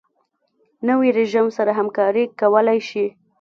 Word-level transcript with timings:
نوی 0.87 1.09
رژیم 1.19 1.47
سره 1.57 1.71
همکاري 1.79 2.23
کولای 2.39 2.79
شي. 2.89 3.05